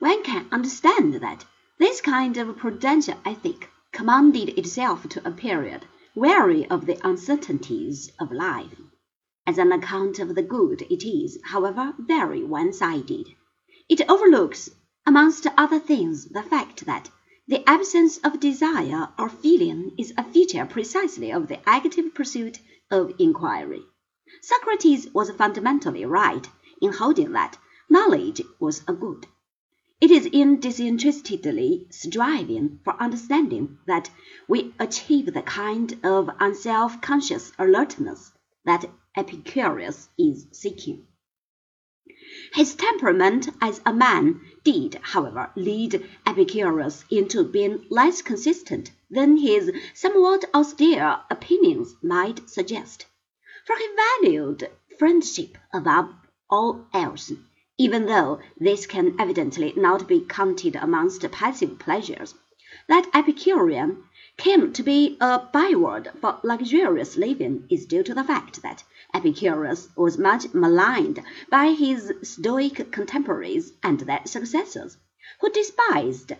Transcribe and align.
one 0.00 0.22
can 0.22 0.48
understand 0.50 1.12
that 1.12 1.44
this 1.78 2.00
kind 2.00 2.38
of 2.38 2.56
prudential 2.56 3.14
ethic 3.22 3.68
commended 3.92 4.58
itself 4.58 5.06
to 5.06 5.28
a 5.28 5.30
period 5.30 5.84
weary 6.14 6.66
of 6.70 6.86
the 6.86 6.98
uncertainties 7.06 8.10
of 8.18 8.32
life. 8.32 8.80
As 9.46 9.58
an 9.58 9.72
account 9.72 10.18
of 10.18 10.34
the 10.34 10.42
good 10.42 10.80
it 10.88 11.06
is, 11.06 11.38
however, 11.44 11.92
very 11.98 12.42
one-sided. 12.42 13.26
It 13.90 14.00
overlooks, 14.08 14.70
amongst 15.06 15.46
other 15.58 15.78
things, 15.78 16.30
the 16.30 16.42
fact 16.42 16.86
that 16.86 17.10
the 17.46 17.62
absence 17.68 18.16
of 18.24 18.40
desire 18.40 19.10
or 19.18 19.28
feeling 19.28 19.92
is 19.98 20.14
a 20.16 20.24
feature 20.24 20.64
precisely 20.64 21.30
of 21.30 21.48
the 21.48 21.60
active 21.68 22.14
pursuit 22.14 22.58
of 22.90 23.12
inquiry. 23.18 23.82
Socrates 24.40 25.12
was 25.12 25.30
fundamentally 25.32 26.06
right 26.06 26.48
in 26.80 26.94
holding 26.94 27.32
that 27.32 27.58
knowledge 27.90 28.40
was 28.58 28.82
a 28.88 28.94
good. 28.94 29.26
It 30.00 30.10
is 30.10 30.24
in 30.24 30.60
disinterestedly 30.60 31.86
striving 31.90 32.80
for 32.84 32.94
understanding 32.98 33.78
that 33.86 34.10
we 34.48 34.72
achieve 34.78 35.26
the 35.26 35.42
kind 35.42 35.94
of 36.02 36.30
unself-conscious 36.40 37.52
alertness 37.58 38.32
that 38.64 38.90
Epicurus 39.14 40.08
is 40.18 40.46
seeking. 40.52 41.06
His 42.54 42.74
temperament 42.76 43.50
as 43.60 43.82
a 43.84 43.92
man 43.92 44.40
did, 44.64 44.94
however, 45.02 45.52
lead 45.54 46.08
Epicurus 46.24 47.04
into 47.10 47.44
being 47.44 47.84
less 47.90 48.22
consistent 48.22 48.92
than 49.10 49.36
his 49.36 49.70
somewhat 49.92 50.46
austere 50.54 51.20
opinions 51.28 51.94
might 52.02 52.48
suggest, 52.48 53.04
for 53.66 53.76
he 53.76 53.88
valued 54.22 54.70
friendship 54.98 55.58
above 55.74 56.14
all 56.48 56.86
else 56.94 57.32
even 57.80 58.04
though 58.04 58.38
this 58.58 58.84
can 58.86 59.18
evidently 59.18 59.72
not 59.74 60.06
be 60.06 60.20
counted 60.20 60.76
amongst 60.76 61.22
passive 61.32 61.78
pleasures. 61.78 62.34
That 62.88 63.08
Epicurean 63.14 64.04
came 64.36 64.74
to 64.74 64.82
be 64.82 65.16
a 65.18 65.38
byword 65.50 66.10
for 66.20 66.38
luxurious 66.42 67.16
living 67.16 67.66
is 67.70 67.86
due 67.86 68.02
to 68.02 68.12
the 68.12 68.22
fact 68.22 68.60
that 68.60 68.84
Epicurus 69.14 69.88
was 69.96 70.18
much 70.18 70.52
maligned 70.52 71.22
by 71.48 71.68
his 71.68 72.12
Stoic 72.22 72.92
contemporaries 72.92 73.72
and 73.82 74.00
their 74.00 74.20
successors, 74.26 74.98
who 75.40 75.48
despised 75.48 76.32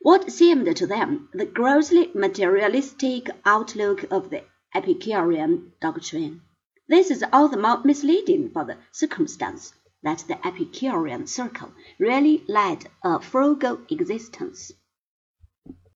what 0.00 0.30
seemed 0.30 0.76
to 0.76 0.86
them 0.86 1.28
the 1.32 1.46
grossly 1.46 2.12
materialistic 2.14 3.28
outlook 3.44 4.04
of 4.12 4.30
the 4.30 4.44
Epicurean 4.72 5.72
doctrine. 5.80 6.42
This 6.86 7.10
is 7.10 7.24
all 7.32 7.48
the 7.48 7.56
more 7.56 7.80
misleading 7.82 8.50
for 8.52 8.64
the 8.64 8.76
circumstance 8.92 9.74
that 10.04 10.24
the 10.28 10.46
Epicurean 10.46 11.26
circle 11.26 11.72
really 11.98 12.44
led 12.46 12.86
a 13.02 13.20
frugal 13.20 13.80
existence. 13.90 14.70